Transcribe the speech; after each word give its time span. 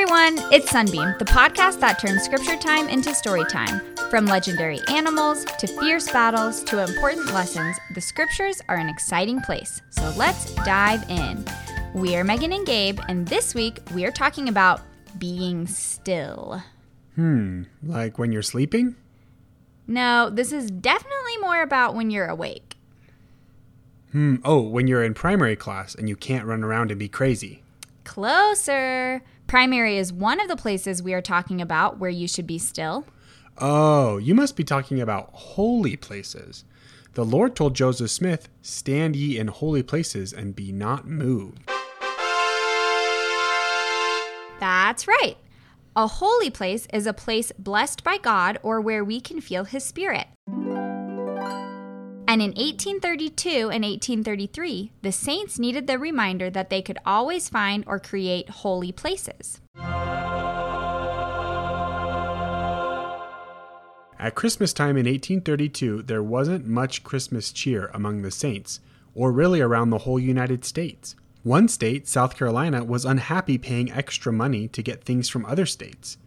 everyone, 0.00 0.38
it's 0.52 0.70
Sunbeam, 0.70 1.12
the 1.18 1.24
podcast 1.24 1.80
that 1.80 1.98
turns 1.98 2.22
scripture 2.22 2.56
time 2.56 2.88
into 2.88 3.12
story 3.12 3.44
time. 3.46 3.80
From 4.10 4.26
legendary 4.26 4.78
animals 4.86 5.44
to 5.44 5.66
fierce 5.66 6.08
battles 6.12 6.62
to 6.64 6.84
important 6.84 7.34
lessons, 7.34 7.76
the 7.94 8.00
scriptures 8.00 8.62
are 8.68 8.76
an 8.76 8.88
exciting 8.88 9.40
place. 9.40 9.82
So 9.90 10.14
let's 10.16 10.54
dive 10.54 11.02
in. 11.10 11.44
We 11.94 12.14
are 12.14 12.22
Megan 12.22 12.52
and 12.52 12.64
Gabe, 12.64 13.00
and 13.08 13.26
this 13.26 13.56
week 13.56 13.80
we 13.92 14.04
are 14.04 14.12
talking 14.12 14.48
about 14.48 14.82
being 15.18 15.66
still. 15.66 16.62
Hmm, 17.16 17.64
like 17.82 18.20
when 18.20 18.30
you're 18.30 18.40
sleeping? 18.42 18.94
No, 19.88 20.30
this 20.30 20.52
is 20.52 20.70
definitely 20.70 21.38
more 21.40 21.60
about 21.60 21.96
when 21.96 22.12
you're 22.12 22.28
awake. 22.28 22.76
Hmm, 24.12 24.36
oh, 24.44 24.60
when 24.60 24.86
you're 24.86 25.02
in 25.02 25.14
primary 25.14 25.56
class 25.56 25.96
and 25.96 26.08
you 26.08 26.14
can't 26.14 26.46
run 26.46 26.62
around 26.62 26.92
and 26.92 27.00
be 27.00 27.08
crazy. 27.08 27.64
Closer. 28.04 29.22
Primary 29.48 29.96
is 29.96 30.12
one 30.12 30.42
of 30.42 30.48
the 30.48 30.56
places 30.56 31.02
we 31.02 31.14
are 31.14 31.22
talking 31.22 31.62
about 31.62 31.98
where 31.98 32.10
you 32.10 32.28
should 32.28 32.46
be 32.46 32.58
still. 32.58 33.06
Oh, 33.56 34.18
you 34.18 34.34
must 34.34 34.56
be 34.56 34.62
talking 34.62 35.00
about 35.00 35.30
holy 35.32 35.96
places. 35.96 36.66
The 37.14 37.24
Lord 37.24 37.56
told 37.56 37.74
Joseph 37.74 38.10
Smith, 38.10 38.50
Stand 38.60 39.16
ye 39.16 39.38
in 39.38 39.48
holy 39.48 39.82
places 39.82 40.34
and 40.34 40.54
be 40.54 40.70
not 40.70 41.08
moved. 41.08 41.66
That's 44.60 45.08
right. 45.08 45.38
A 45.96 46.06
holy 46.06 46.50
place 46.50 46.86
is 46.92 47.06
a 47.06 47.14
place 47.14 47.50
blessed 47.58 48.04
by 48.04 48.18
God 48.18 48.58
or 48.62 48.82
where 48.82 49.02
we 49.02 49.18
can 49.18 49.40
feel 49.40 49.64
His 49.64 49.82
Spirit. 49.82 50.26
And 52.28 52.42
in 52.42 52.50
1832 52.50 53.70
and 53.70 53.82
1833, 53.84 54.92
the 55.00 55.12
saints 55.12 55.58
needed 55.58 55.86
the 55.86 55.98
reminder 55.98 56.50
that 56.50 56.68
they 56.68 56.82
could 56.82 56.98
always 57.06 57.48
find 57.48 57.84
or 57.86 57.98
create 57.98 58.50
holy 58.50 58.92
places. 58.92 59.62
At 64.20 64.34
Christmas 64.34 64.74
time 64.74 64.98
in 64.98 65.06
1832, 65.06 66.02
there 66.02 66.22
wasn't 66.22 66.66
much 66.66 67.02
Christmas 67.02 67.50
cheer 67.50 67.90
among 67.94 68.20
the 68.20 68.30
saints, 68.30 68.80
or 69.14 69.32
really 69.32 69.62
around 69.62 69.88
the 69.88 69.98
whole 69.98 70.20
United 70.20 70.66
States. 70.66 71.16
One 71.44 71.66
state, 71.66 72.06
South 72.06 72.36
Carolina, 72.36 72.84
was 72.84 73.06
unhappy 73.06 73.56
paying 73.56 73.90
extra 73.90 74.34
money 74.34 74.68
to 74.68 74.82
get 74.82 75.02
things 75.02 75.30
from 75.30 75.46
other 75.46 75.64
states. 75.64 76.18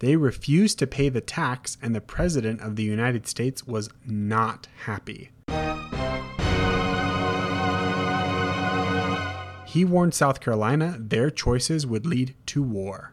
They 0.00 0.14
refused 0.16 0.78
to 0.78 0.86
pay 0.86 1.08
the 1.08 1.20
tax, 1.20 1.76
and 1.82 1.94
the 1.94 2.00
President 2.00 2.60
of 2.60 2.76
the 2.76 2.84
United 2.84 3.26
States 3.26 3.66
was 3.66 3.90
not 4.06 4.68
happy. 4.84 5.30
He 9.66 9.84
warned 9.84 10.14
South 10.14 10.40
Carolina 10.40 10.96
their 10.98 11.30
choices 11.30 11.86
would 11.86 12.06
lead 12.06 12.34
to 12.46 12.62
war. 12.62 13.12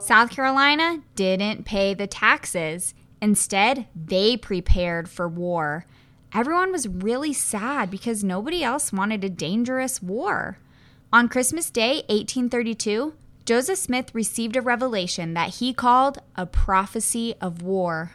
South 0.00 0.30
Carolina 0.30 1.02
didn't 1.14 1.64
pay 1.64 1.92
the 1.92 2.06
taxes. 2.06 2.94
Instead, 3.20 3.86
they 3.94 4.36
prepared 4.36 5.08
for 5.08 5.28
war. 5.28 5.86
Everyone 6.32 6.72
was 6.72 6.88
really 6.88 7.32
sad 7.32 7.90
because 7.90 8.24
nobody 8.24 8.62
else 8.62 8.92
wanted 8.92 9.24
a 9.24 9.28
dangerous 9.28 10.00
war. 10.00 10.58
On 11.12 11.28
Christmas 11.28 11.70
Day, 11.70 12.04
1832, 12.08 13.14
Joseph 13.44 13.78
Smith 13.80 14.14
received 14.14 14.54
a 14.54 14.62
revelation 14.62 15.34
that 15.34 15.56
he 15.56 15.74
called 15.74 16.18
a 16.36 16.46
prophecy 16.46 17.34
of 17.40 17.62
war. 17.62 18.12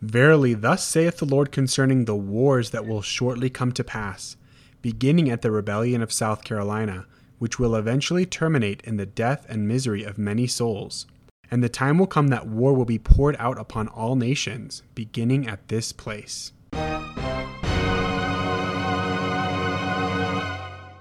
Verily, 0.00 0.54
thus 0.54 0.86
saith 0.86 1.18
the 1.18 1.26
Lord 1.26 1.52
concerning 1.52 2.06
the 2.06 2.16
wars 2.16 2.70
that 2.70 2.86
will 2.86 3.02
shortly 3.02 3.50
come 3.50 3.72
to 3.72 3.84
pass, 3.84 4.36
beginning 4.80 5.28
at 5.28 5.42
the 5.42 5.50
rebellion 5.50 6.00
of 6.00 6.14
South 6.14 6.44
Carolina, 6.44 7.04
which 7.38 7.58
will 7.58 7.76
eventually 7.76 8.24
terminate 8.24 8.80
in 8.84 8.96
the 8.96 9.04
death 9.04 9.44
and 9.50 9.68
misery 9.68 10.02
of 10.02 10.16
many 10.16 10.46
souls. 10.46 11.06
And 11.50 11.62
the 11.62 11.68
time 11.68 11.98
will 11.98 12.06
come 12.06 12.28
that 12.28 12.46
war 12.46 12.72
will 12.72 12.86
be 12.86 12.98
poured 12.98 13.36
out 13.38 13.58
upon 13.58 13.88
all 13.88 14.16
nations, 14.16 14.82
beginning 14.94 15.46
at 15.46 15.68
this 15.68 15.92
place. 15.92 16.52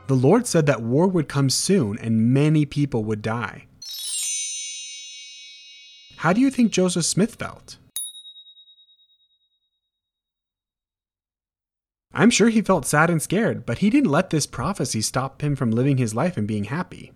The 0.07 0.15
Lord 0.15 0.47
said 0.47 0.65
that 0.65 0.81
war 0.81 1.07
would 1.07 1.29
come 1.29 1.49
soon 1.49 1.97
and 1.97 2.33
many 2.33 2.65
people 2.65 3.03
would 3.05 3.21
die. 3.21 3.67
How 6.17 6.33
do 6.33 6.41
you 6.41 6.51
think 6.51 6.71
Joseph 6.71 7.05
Smith 7.05 7.35
felt? 7.35 7.77
I'm 12.13 12.29
sure 12.29 12.49
he 12.49 12.61
felt 12.61 12.85
sad 12.85 13.09
and 13.09 13.21
scared, 13.21 13.65
but 13.65 13.77
he 13.77 13.89
didn't 13.89 14.11
let 14.11 14.29
this 14.29 14.45
prophecy 14.45 15.01
stop 15.01 15.41
him 15.41 15.55
from 15.55 15.71
living 15.71 15.97
his 15.97 16.13
life 16.13 16.35
and 16.35 16.45
being 16.45 16.65
happy. 16.65 17.13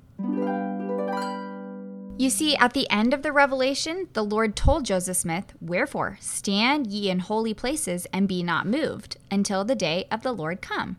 You 2.17 2.29
see, 2.29 2.55
at 2.55 2.73
the 2.73 2.89
end 2.89 3.13
of 3.13 3.23
the 3.23 3.33
revelation, 3.33 4.07
the 4.13 4.23
Lord 4.23 4.55
told 4.55 4.85
Joseph 4.85 5.17
Smith, 5.17 5.53
Wherefore, 5.59 6.17
stand 6.21 6.87
ye 6.87 7.09
in 7.09 7.19
holy 7.19 7.53
places 7.53 8.07
and 8.13 8.25
be 8.25 8.41
not 8.41 8.65
moved, 8.65 9.17
until 9.29 9.65
the 9.65 9.75
day 9.75 10.07
of 10.09 10.23
the 10.23 10.31
Lord 10.31 10.61
come. 10.61 10.95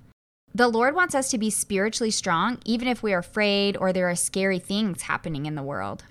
The 0.56 0.68
Lord 0.68 0.94
wants 0.94 1.14
us 1.14 1.30
to 1.32 1.36
be 1.36 1.50
spiritually 1.50 2.10
strong, 2.10 2.60
even 2.64 2.88
if 2.88 3.02
we 3.02 3.12
are 3.12 3.18
afraid 3.18 3.76
or 3.76 3.92
there 3.92 4.08
are 4.08 4.16
scary 4.16 4.58
things 4.58 5.02
happening 5.02 5.44
in 5.44 5.54
the 5.54 5.62
world. 5.62 6.04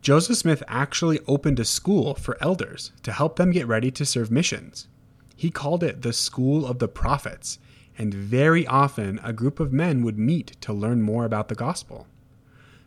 Joseph 0.00 0.38
Smith 0.38 0.62
actually 0.66 1.20
opened 1.26 1.60
a 1.60 1.66
school 1.66 2.14
for 2.14 2.42
elders 2.42 2.92
to 3.02 3.12
help 3.12 3.36
them 3.36 3.50
get 3.50 3.66
ready 3.66 3.90
to 3.90 4.06
serve 4.06 4.30
missions. 4.30 4.88
He 5.36 5.50
called 5.50 5.84
it 5.84 6.00
the 6.00 6.14
School 6.14 6.64
of 6.64 6.78
the 6.78 6.88
Prophets, 6.88 7.58
and 7.98 8.14
very 8.14 8.66
often 8.66 9.20
a 9.22 9.34
group 9.34 9.60
of 9.60 9.70
men 9.70 10.02
would 10.02 10.18
meet 10.18 10.58
to 10.62 10.72
learn 10.72 11.02
more 11.02 11.26
about 11.26 11.48
the 11.48 11.54
gospel. 11.54 12.06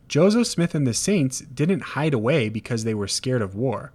Joseph 0.07 0.47
Smith 0.47 0.73
and 0.73 0.87
the 0.87 0.95
saints 0.95 1.41
didn't 1.41 1.93
hide 1.93 2.15
away 2.15 2.49
because 2.49 2.85
they 2.85 2.95
were 2.95 3.07
scared 3.07 3.43
of 3.43 3.53
war. 3.53 3.91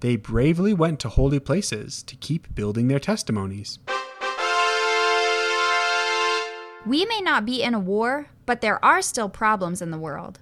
They 0.00 0.16
bravely 0.16 0.74
went 0.74 1.00
to 1.00 1.08
holy 1.08 1.40
places 1.40 2.02
to 2.02 2.14
keep 2.16 2.54
building 2.54 2.88
their 2.88 3.00
testimonies. 3.00 3.78
We 6.86 7.04
may 7.04 7.20
not 7.20 7.44
be 7.44 7.62
in 7.62 7.74
a 7.74 7.80
war, 7.80 8.28
but 8.46 8.60
there 8.60 8.82
are 8.84 9.02
still 9.02 9.28
problems 9.28 9.82
in 9.82 9.90
the 9.90 9.98
world. 9.98 10.38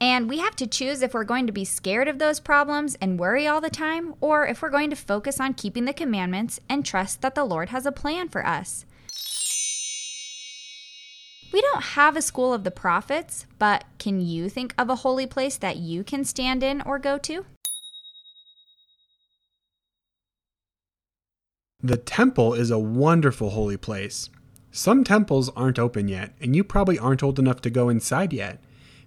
And 0.00 0.28
we 0.28 0.38
have 0.38 0.56
to 0.56 0.66
choose 0.66 1.02
if 1.02 1.14
we're 1.14 1.24
going 1.24 1.46
to 1.46 1.52
be 1.52 1.64
scared 1.64 2.08
of 2.08 2.18
those 2.18 2.40
problems 2.40 2.96
and 3.00 3.18
worry 3.18 3.46
all 3.46 3.60
the 3.60 3.70
time, 3.70 4.14
or 4.20 4.46
if 4.46 4.60
we're 4.60 4.70
going 4.70 4.90
to 4.90 4.96
focus 4.96 5.38
on 5.40 5.54
keeping 5.54 5.84
the 5.84 5.92
commandments 5.92 6.58
and 6.68 6.84
trust 6.84 7.22
that 7.22 7.34
the 7.34 7.44
Lord 7.44 7.68
has 7.68 7.86
a 7.86 7.92
plan 7.92 8.28
for 8.28 8.44
us. 8.44 8.86
We 11.52 11.60
don't 11.60 11.84
have 11.84 12.16
a 12.16 12.22
school 12.22 12.52
of 12.52 12.64
the 12.64 12.70
prophets, 12.72 13.46
but 13.58 13.84
can 13.98 14.20
you 14.20 14.48
think 14.48 14.74
of 14.76 14.90
a 14.90 14.96
holy 14.96 15.26
place 15.26 15.56
that 15.58 15.76
you 15.76 16.02
can 16.02 16.24
stand 16.24 16.62
in 16.62 16.80
or 16.80 16.98
go 16.98 17.16
to? 17.18 17.44
The 21.80 21.98
temple 21.98 22.54
is 22.54 22.70
a 22.70 22.78
wonderful 22.78 23.50
holy 23.50 23.76
place. 23.76 24.30
Some 24.76 25.04
temples 25.04 25.50
aren't 25.50 25.78
open 25.78 26.08
yet, 26.08 26.32
and 26.40 26.56
you 26.56 26.64
probably 26.64 26.98
aren't 26.98 27.22
old 27.22 27.38
enough 27.38 27.60
to 27.60 27.70
go 27.70 27.88
inside 27.88 28.32
yet, 28.32 28.58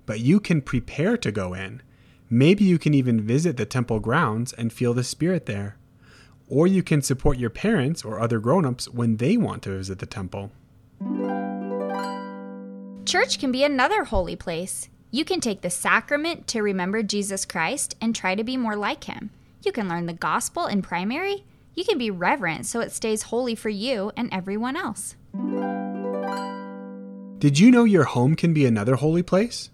but 0.05 0.22
you 0.22 0.39
can 0.39 0.61
prepare 0.61 1.17
to 1.17 1.29
go 1.29 1.53
in. 1.53 1.81
Maybe 2.29 2.63
you 2.63 2.79
can 2.79 2.94
even 2.94 3.19
visit 3.19 3.57
the 3.57 3.66
temple 3.66 4.00
grounds 4.00 4.53
and 4.53 4.72
feel 4.72 4.94
the 4.94 5.03
Spirit 5.03 5.45
there. 5.45 5.75
Or 6.47 6.67
you 6.67 6.81
can 6.81 7.01
support 7.01 7.38
your 7.38 7.50
parents 7.50 8.06
or 8.06 8.17
other 8.17 8.39
grown 8.39 8.66
ups 8.66 8.88
when 8.88 9.17
they 9.17 9.35
want 9.35 9.61
to 9.63 9.72
visit 9.75 10.00
the 10.00 10.06
temple. 10.06 10.53
Church 13.06 13.38
can 13.38 13.51
be 13.51 13.66
another 13.66 14.06
holy 14.06 14.38
place. 14.38 14.88
You 15.11 15.25
can 15.25 15.41
take 15.41 15.59
the 15.59 15.69
sacrament 15.69 16.47
to 16.47 16.61
remember 16.61 17.03
Jesus 17.03 17.44
Christ 17.44 17.97
and 18.00 18.16
try 18.16 18.35
to 18.35 18.44
be 18.45 18.56
more 18.56 18.77
like 18.77 19.03
him. 19.03 19.31
You 19.63 19.74
can 19.74 19.89
learn 19.89 20.06
the 20.06 20.13
gospel 20.13 20.65
in 20.65 20.81
primary. 20.81 21.44
You 21.75 21.83
can 21.83 21.97
be 21.97 22.09
reverent 22.09 22.65
so 22.65 22.80
it 22.80 22.94
stays 22.94 23.24
holy 23.24 23.53
for 23.53 23.68
you 23.68 24.13
and 24.15 24.30
everyone 24.31 24.77
else. 24.77 25.18
Did 27.39 27.60
you 27.60 27.69
know 27.69 27.84
your 27.84 28.06
home 28.06 28.36
can 28.36 28.54
be 28.54 28.66
another 28.66 28.95
holy 28.95 29.24
place? 29.24 29.69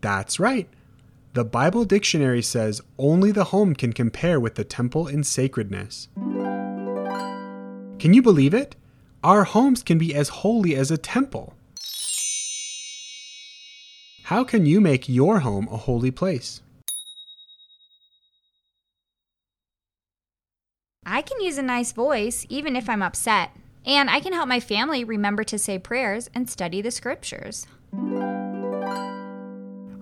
That's 0.00 0.38
right. 0.38 0.68
The 1.32 1.44
Bible 1.44 1.84
dictionary 1.84 2.42
says 2.42 2.82
only 2.98 3.32
the 3.32 3.44
home 3.44 3.74
can 3.74 3.92
compare 3.92 4.38
with 4.38 4.54
the 4.54 4.64
temple 4.64 5.08
in 5.08 5.24
sacredness. 5.24 6.08
Can 7.98 8.14
you 8.14 8.22
believe 8.22 8.54
it? 8.54 8.76
Our 9.24 9.44
homes 9.44 9.82
can 9.82 9.98
be 9.98 10.14
as 10.14 10.28
holy 10.28 10.76
as 10.76 10.90
a 10.90 10.98
temple. 10.98 11.54
How 14.24 14.44
can 14.44 14.66
you 14.66 14.80
make 14.80 15.08
your 15.08 15.40
home 15.40 15.68
a 15.70 15.76
holy 15.76 16.10
place? 16.10 16.60
I 21.10 21.22
can 21.22 21.40
use 21.40 21.56
a 21.56 21.62
nice 21.62 21.92
voice 21.92 22.44
even 22.50 22.76
if 22.76 22.86
I'm 22.86 23.00
upset, 23.00 23.52
and 23.86 24.10
I 24.10 24.20
can 24.20 24.34
help 24.34 24.46
my 24.46 24.60
family 24.60 25.04
remember 25.04 25.42
to 25.44 25.58
say 25.58 25.78
prayers 25.78 26.28
and 26.34 26.50
study 26.50 26.82
the 26.82 26.90
scriptures. 26.90 27.66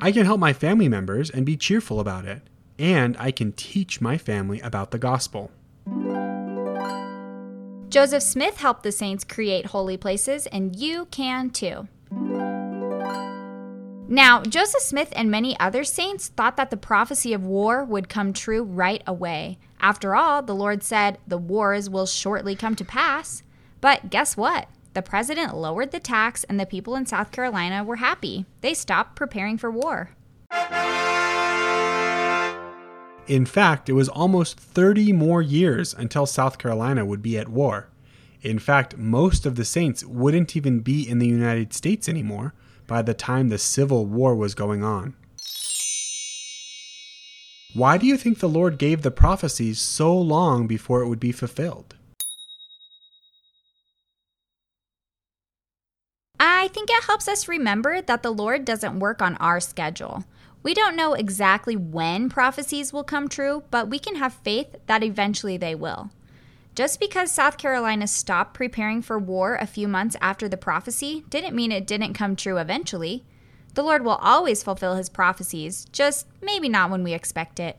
I 0.01 0.11
can 0.11 0.27
help 0.27 0.41
my 0.41 0.53
family 0.53 0.89
members 0.89 1.31
and 1.31 1.47
be 1.47 1.57
cheerful 1.57 2.01
about 2.01 2.25
it, 2.25 2.43
and 2.77 3.17
I 3.21 3.31
can 3.31 3.53
teach 3.53 4.01
my 4.01 4.19
family 4.19 4.59
about 4.61 4.91
the 4.91 4.99
gospel. 4.99 5.53
Joseph 7.89 8.25
Smith 8.25 8.57
helped 8.57 8.83
the 8.83 8.91
saints 8.91 9.23
create 9.23 9.67
holy 9.67 9.97
places, 9.97 10.49
and 10.49 10.75
you 10.75 11.05
can 11.13 11.51
too. 11.51 11.87
Now, 14.09 14.41
Joseph 14.43 14.83
Smith 14.83 15.13
and 15.17 15.33
many 15.33 15.59
other 15.59 15.83
saints 15.83 16.29
thought 16.29 16.57
that 16.57 16.71
the 16.71 16.77
prophecy 16.77 17.33
of 17.33 17.45
war 17.45 17.85
would 17.85 18.09
come 18.09 18.33
true 18.33 18.63
right 18.63 19.03
away. 19.05 19.59
After 19.81 20.15
all, 20.15 20.43
the 20.43 20.55
Lord 20.55 20.85
said, 20.85 21.19
The 21.27 21.39
wars 21.39 21.91
will 21.91 22.07
shortly 22.07 22.55
come 22.55 22.77
to 22.77 22.85
pass. 22.85 23.43
But 23.81 24.09
guess 24.09 24.37
what? 24.37 24.69
The 24.95 25.03
president 25.03 25.57
lowered 25.57 25.91
the 25.91 25.99
tax, 25.99 26.45
and 26.45 26.59
the 26.59 26.67
people 26.67 26.95
in 26.95 27.05
South 27.05 27.33
Carolina 27.33 27.83
were 27.83 27.97
happy. 27.97 28.47
They 28.61 28.75
stopped 28.75 29.17
preparing 29.17 29.59
for 29.59 29.73
war. 29.73 30.11
In 33.27 33.45
fact, 33.45 33.89
it 33.89 33.95
was 33.95 34.09
almost 34.09 34.57
30 34.57 35.13
more 35.15 35.43
years 35.43 35.93
until 35.93 36.27
South 36.27 36.59
Carolina 36.59 37.05
would 37.05 37.23
be 37.23 37.37
at 37.37 37.49
war. 37.49 37.89
In 38.41 38.61
fact, 38.61 38.97
most 38.97 39.45
of 39.45 39.57
the 39.57 39.65
saints 39.65 40.05
wouldn't 40.05 40.55
even 40.55 40.79
be 40.79 41.07
in 41.07 41.19
the 41.19 41.27
United 41.27 41.73
States 41.73 42.09
anymore 42.09 42.55
by 42.87 43.03
the 43.03 43.15
time 43.15 43.49
the 43.49 43.59
Civil 43.59 44.07
War 44.07 44.35
was 44.35 44.55
going 44.55 44.83
on. 44.83 45.15
Why 47.75 47.99
do 47.99 48.07
you 48.07 48.17
think 48.17 48.39
the 48.39 48.49
Lord 48.49 48.79
gave 48.79 49.03
the 49.03 49.11
prophecies 49.11 49.81
so 49.81 50.17
long 50.17 50.67
before 50.67 51.03
it 51.03 51.09
would 51.09 51.21
be 51.21 51.33
fulfilled? 51.33 51.95
I 56.41 56.69
think 56.69 56.89
it 56.91 57.05
helps 57.05 57.29
us 57.29 57.49
remember 57.49 58.01
that 58.01 58.23
the 58.23 58.33
Lord 58.33 58.65
doesn't 58.65 58.99
work 58.99 59.21
on 59.21 59.37
our 59.37 59.61
schedule. 59.61 60.25
We 60.63 60.75
don't 60.75 60.97
know 60.97 61.15
exactly 61.15 61.77
when 61.77 62.29
prophecies 62.29 62.93
will 62.93 63.05
come 63.05 63.29
true, 63.29 63.63
but 63.71 63.89
we 63.89 63.99
can 63.99 64.17
have 64.17 64.33
faith 64.33 64.75
that 64.87 65.05
eventually 65.05 65.57
they 65.57 65.75
will. 65.75 66.11
Just 66.77 67.01
because 67.01 67.33
South 67.33 67.57
Carolina 67.57 68.07
stopped 68.07 68.53
preparing 68.53 69.01
for 69.01 69.19
war 69.19 69.57
a 69.57 69.67
few 69.67 69.89
months 69.89 70.15
after 70.21 70.47
the 70.47 70.59
prophecy 70.59 71.25
didn't 71.31 71.57
mean 71.57 71.73
it 71.73 71.87
didn't 71.87 72.13
come 72.13 72.37
true 72.37 72.59
eventually. 72.59 73.25
The 73.73 73.83
Lord 73.83 74.05
will 74.05 74.17
always 74.17 74.63
fulfill 74.63 74.95
his 74.95 75.09
prophecies, 75.09 75.87
just 75.91 76.27
maybe 76.43 76.69
not 76.69 76.91
when 76.91 77.03
we 77.03 77.15
expect 77.15 77.61
it. 77.61 77.79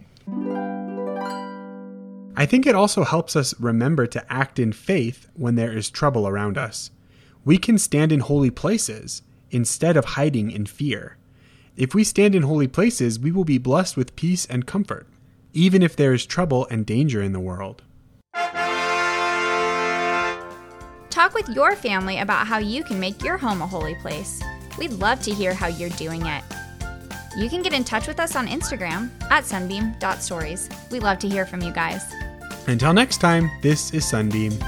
I 2.35 2.47
think 2.47 2.65
it 2.65 2.73
also 2.73 3.03
helps 3.03 3.35
us 3.35 3.53
remember 3.59 4.07
to 4.07 4.33
act 4.33 4.57
in 4.57 4.73
faith 4.73 5.29
when 5.35 5.53
there 5.53 5.77
is 5.77 5.91
trouble 5.91 6.27
around 6.27 6.57
us. 6.57 6.89
We 7.45 7.59
can 7.59 7.77
stand 7.77 8.11
in 8.11 8.21
holy 8.21 8.49
places 8.49 9.21
instead 9.51 9.95
of 9.95 10.05
hiding 10.05 10.49
in 10.49 10.65
fear. 10.65 11.17
If 11.75 11.93
we 11.93 12.03
stand 12.03 12.33
in 12.33 12.41
holy 12.41 12.67
places, 12.67 13.19
we 13.19 13.31
will 13.31 13.45
be 13.45 13.59
blessed 13.59 13.95
with 13.95 14.15
peace 14.15 14.47
and 14.47 14.65
comfort, 14.65 15.05
even 15.53 15.83
if 15.83 15.95
there 15.95 16.15
is 16.15 16.25
trouble 16.25 16.65
and 16.71 16.83
danger 16.83 17.21
in 17.21 17.31
the 17.31 17.39
world. 17.39 17.83
Talk 21.17 21.33
with 21.33 21.49
your 21.49 21.75
family 21.75 22.19
about 22.19 22.45
how 22.45 22.59
you 22.59 22.83
can 22.83 22.99
make 22.99 23.23
your 23.23 23.39
home 23.39 23.63
a 23.63 23.65
holy 23.65 23.95
place. 23.95 24.39
We'd 24.77 24.91
love 24.91 25.19
to 25.23 25.31
hear 25.31 25.51
how 25.51 25.65
you're 25.65 25.89
doing 25.89 26.23
it. 26.27 26.43
You 27.35 27.49
can 27.49 27.63
get 27.63 27.73
in 27.73 27.83
touch 27.83 28.05
with 28.05 28.19
us 28.19 28.35
on 28.35 28.45
Instagram 28.45 29.09
at 29.31 29.43
sunbeam.stories. 29.43 30.69
We 30.91 30.99
love 30.99 31.17
to 31.17 31.27
hear 31.27 31.47
from 31.47 31.63
you 31.63 31.71
guys. 31.71 32.03
Until 32.67 32.93
next 32.93 33.17
time, 33.17 33.49
this 33.63 33.95
is 33.95 34.07
Sunbeam. 34.07 34.59